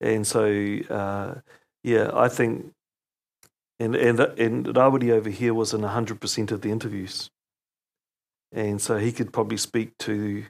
[0.00, 0.44] And so,
[0.90, 1.34] uh,
[1.82, 2.72] yeah, I think,
[3.78, 7.30] and, and, and Rawiri over here was in 100% of the interviews.
[8.52, 10.44] And so he could probably speak to,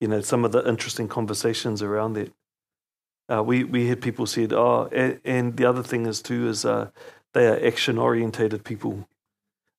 [0.00, 2.32] you know, some of the interesting conversations around that.
[3.26, 6.64] Uh, we we had people said, oh, and, and the other thing is too is
[6.64, 6.90] uh,
[7.32, 9.08] they are action orientated people.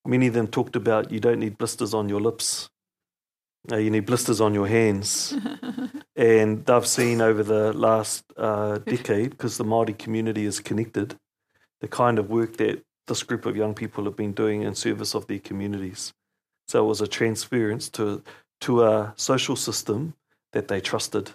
[0.06, 2.70] Many of them talked about you don't need blisters on your lips,
[3.72, 5.36] uh, you need blisters on your hands,
[6.16, 11.16] and they've seen over the last uh, decade because the Maori community is connected,
[11.82, 15.14] the kind of work that this group of young people have been doing in service
[15.14, 16.14] of their communities.
[16.68, 18.24] So it was a transference to
[18.62, 20.14] to a social system
[20.54, 21.32] that they trusted.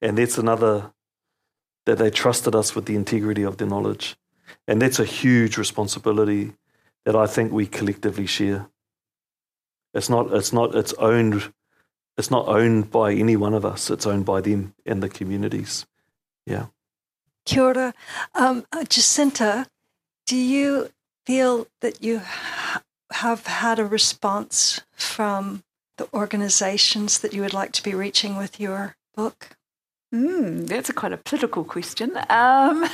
[0.00, 0.92] And that's another
[1.86, 4.16] that they trusted us with the integrity of their knowledge.
[4.66, 6.52] And that's a huge responsibility
[7.04, 8.68] that I think we collectively share.
[9.94, 11.52] It's not, it's not, it's owned,
[12.16, 13.90] it's not owned by any one of us.
[13.90, 15.86] It's owned by them and the communities.
[16.46, 16.66] Yeah.
[17.48, 17.94] Kia ora.
[18.34, 19.66] Um, uh, Jacinta,
[20.26, 20.90] do you
[21.24, 22.20] feel that you
[23.10, 25.62] have had a response from
[25.96, 29.56] the organizations that you would like to be reaching with your book?
[30.14, 32.18] Mm, that's a quite a political question.
[32.28, 32.82] Um,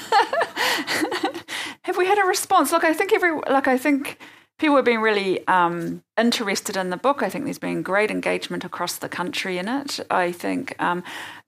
[1.82, 2.70] have we had a response?
[2.70, 4.18] Look, I think every like I think
[4.58, 7.22] people have been really um, interested in the book.
[7.22, 10.00] I think there's been great engagement across the country in it.
[10.10, 11.02] I think, um,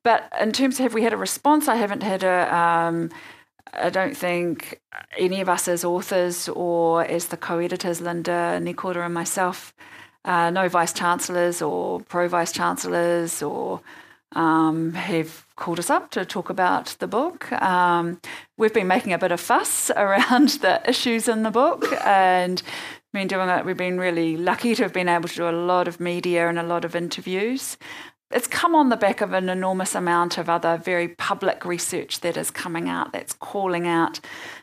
[0.07, 2.57] but in terms of have we had a response, I haven't had a.
[2.57, 3.11] Um,
[3.73, 4.81] I don't think
[5.19, 9.75] any of us as authors or as the co-editors, Linda, Nikora, and myself,
[10.25, 13.81] uh, no vice chancellors or pro vice chancellors or
[14.37, 17.51] um, have called us up to talk about the book.
[17.61, 18.21] Um,
[18.57, 22.63] we've been making a bit of fuss around the issues in the book and
[23.13, 23.65] been doing it.
[23.65, 26.61] We've been really lucky to have been able to do a lot of media and
[26.61, 27.77] a lot of interviews.
[28.33, 32.37] It's come on the back of an enormous amount of other very public research that
[32.37, 34.19] is coming out that's calling out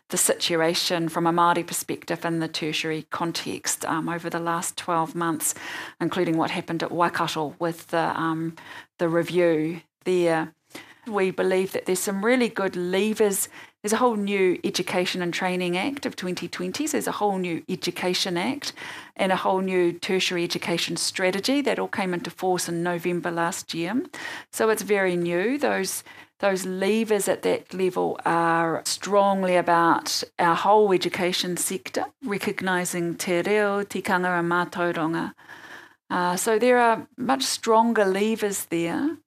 [0.09, 5.15] the situation from a Māori perspective in the tertiary context um, over the last 12
[5.15, 5.55] months,
[6.01, 8.57] including what happened at Waikato with the, um,
[8.99, 10.53] the review there.
[11.07, 13.47] We believe that there's some really good levers.
[13.83, 16.87] There's a whole new Education and Training Act of 2020.
[16.87, 18.71] So there's a whole new Education Act
[19.17, 23.73] and a whole new tertiary education strategy that all came into force in November last
[23.73, 24.01] year.
[24.53, 25.57] So it's very new.
[25.57, 26.05] Those
[26.39, 33.83] those levers at that level are strongly about our whole education sector, recognising te reo,
[33.83, 35.33] tikanga and mātauranga.
[36.09, 39.17] Uh, so there are much stronger levers there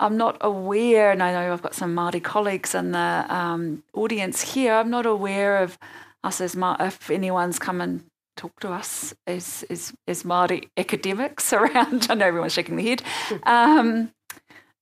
[0.00, 4.40] I'm not aware, and I know I've got some Māori colleagues in the um, audience
[4.52, 4.74] here.
[4.74, 5.78] I'm not aware of
[6.22, 8.04] us as Ma- if anyone's come and
[8.36, 12.06] talk to us as as, as Māori academics around.
[12.08, 13.02] I know everyone's shaking their head.
[13.44, 14.12] Um,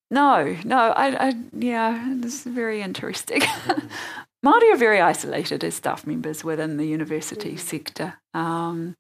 [0.09, 3.41] no, no, I, I yeah, this is very interesting.
[4.45, 7.59] Māori are very isolated as staff members within the university mm.
[7.59, 8.15] sector.
[8.33, 8.95] Um,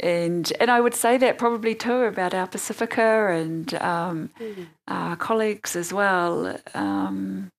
[0.00, 4.66] and and I would say that probably too about our Pacifica and um, mm.
[4.88, 6.58] our colleagues as well.
[6.74, 7.50] Um,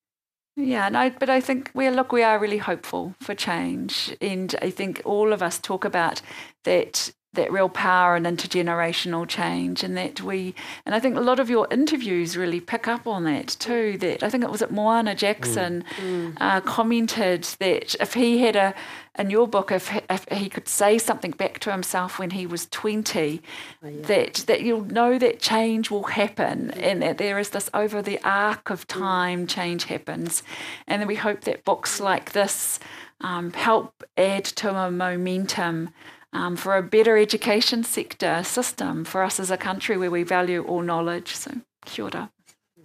[0.55, 4.55] yeah, and I, but I think we look we are really hopeful for change, and
[4.61, 6.21] I think all of us talk about
[6.63, 10.53] that that real power and intergenerational change and that we
[10.85, 14.23] and I think a lot of your interviews really pick up on that too that
[14.23, 16.37] I think it was at Moana Jackson mm.
[16.39, 18.75] uh, commented that if he had a
[19.17, 22.67] in your book if, if he could say something back to himself when he was
[22.67, 23.41] 20
[23.83, 24.01] oh, yeah.
[24.03, 26.83] that that you'll know that change will happen mm.
[26.83, 28.99] and that there is this over the arc of mm.
[28.99, 29.49] time mm.
[29.49, 30.43] change happens
[30.87, 32.79] and then we hope that books like this
[33.21, 35.89] um, help add to a momentum
[36.33, 40.63] um, for a better education sector system for us as a country where we value
[40.63, 41.35] all knowledge.
[41.35, 41.51] So,
[41.85, 42.31] kia ora.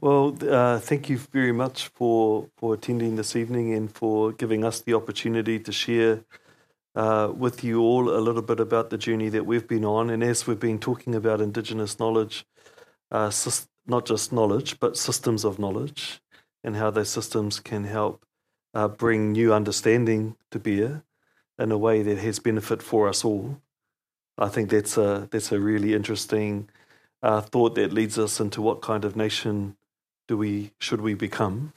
[0.00, 4.80] Well, uh, thank you very much for, for attending this evening and for giving us
[4.80, 6.20] the opportunity to share
[6.94, 10.10] uh, with you all a little bit about the journey that we've been on.
[10.10, 12.46] And as we've been talking about Indigenous knowledge,
[13.10, 13.32] uh,
[13.86, 16.20] not just knowledge, but systems of knowledge,
[16.62, 18.24] and how those systems can help
[18.74, 21.02] uh, bring new understanding to bear
[21.58, 23.60] in a way that has benefit for us all.
[24.36, 26.68] I think that's a that's a really interesting
[27.22, 29.76] uh, thought that leads us into what kind of nation
[30.28, 31.72] do we should we become,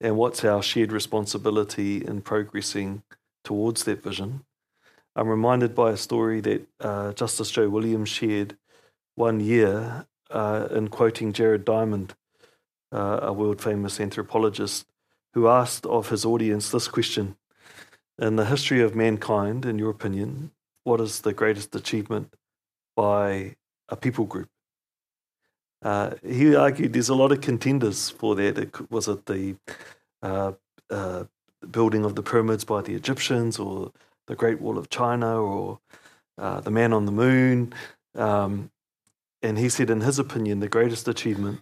[0.00, 3.02] and what's our shared responsibility in progressing
[3.44, 4.44] towards that vision.
[5.16, 8.56] I'm reminded by a story that uh, Justice Joe Williams shared
[9.16, 12.14] one year uh, in quoting Jared Diamond,
[12.92, 14.86] uh, a world famous anthropologist,
[15.34, 17.34] who asked of his audience this question
[18.18, 20.50] in the history of mankind, in your opinion,
[20.84, 22.34] what is the greatest achievement
[22.96, 23.56] by
[23.88, 24.48] a people group?
[25.82, 28.58] Uh, he argued there's a lot of contenders for that.
[28.58, 29.54] It, was it the
[30.22, 30.52] uh,
[30.90, 31.24] uh,
[31.70, 33.92] building of the pyramids by the Egyptians, or
[34.26, 35.78] the Great Wall of China, or
[36.36, 37.72] uh, the man on the moon?
[38.16, 38.70] Um,
[39.40, 41.60] and he said, in his opinion, the greatest achievement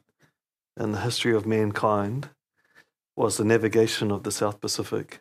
[0.80, 2.30] in the history of mankind
[3.16, 5.20] was the navigation of the South Pacific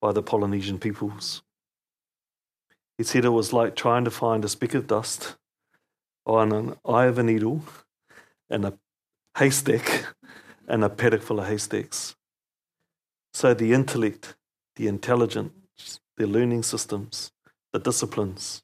[0.00, 1.42] by the Polynesian peoples.
[2.96, 5.36] He said it was like trying to find a speck of dust
[6.26, 7.62] on an eye of a needle
[8.48, 8.78] and a
[9.38, 10.06] haystack
[10.68, 12.14] and a paddock full of haystacks.
[13.32, 14.36] So the intellect,
[14.76, 17.32] the intelligence, the learning systems,
[17.72, 18.62] the disciplines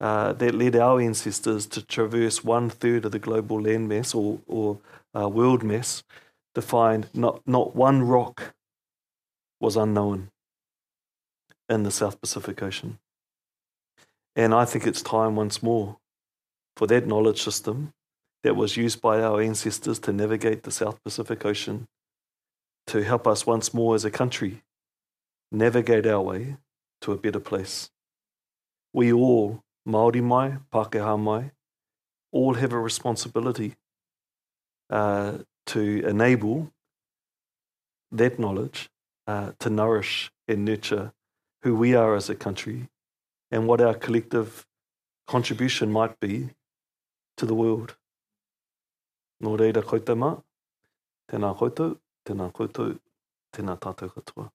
[0.00, 4.78] uh, that led our ancestors to traverse one third of the global landmass or, or
[5.18, 6.02] uh, world mass
[6.54, 8.54] to find not, not one rock
[9.60, 10.30] was unknown
[11.68, 12.98] in the South Pacific Ocean.
[14.34, 15.98] And I think it's time once more
[16.76, 17.92] for that knowledge system
[18.42, 21.86] that was used by our ancestors to navigate the South Pacific Ocean
[22.86, 24.62] to help us once more as a country
[25.50, 26.56] navigate our way
[27.00, 27.90] to a better place.
[28.92, 31.52] We all, Māori mai, Pākehā mai,
[32.32, 33.74] all have a responsibility
[34.90, 36.70] uh, to enable
[38.12, 38.88] that knowledge
[39.26, 41.12] uh, to nourish and nurture
[41.66, 42.88] who we are as a country
[43.50, 44.64] and what our collective
[45.26, 46.50] contribution might be
[47.36, 47.96] to the world.
[49.42, 50.30] Nō reira koe te mā,
[51.26, 52.94] tēnā koutou, tēnā koutou,
[53.50, 54.46] tēnā tātou katoa.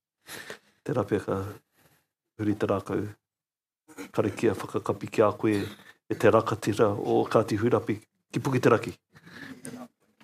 [0.88, 1.42] Tērā pēka
[2.40, 3.04] huri te rākau
[4.16, 8.00] karikia whakakapi ki a koe e te rakatira o Kāti Hurapi
[8.32, 8.96] ki puki te raki.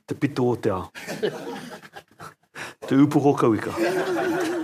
[0.07, 0.87] Te pito o te ao.
[2.87, 4.55] te upu ho kauika.